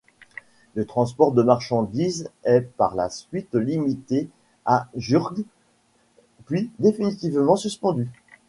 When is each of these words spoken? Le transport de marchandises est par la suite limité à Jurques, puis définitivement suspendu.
Le 0.73 0.83
transport 0.87 1.31
de 1.31 1.43
marchandises 1.43 2.31
est 2.43 2.61
par 2.61 2.95
la 2.95 3.11
suite 3.11 3.53
limité 3.53 4.29
à 4.65 4.87
Jurques, 4.95 5.43
puis 6.47 6.71
définitivement 6.79 7.55
suspendu. 7.55 8.09